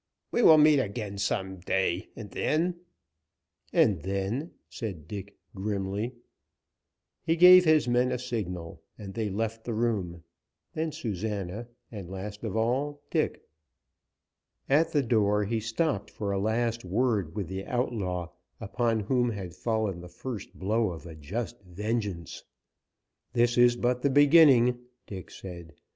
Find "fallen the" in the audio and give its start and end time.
19.53-20.09